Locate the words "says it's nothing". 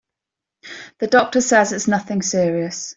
1.41-2.23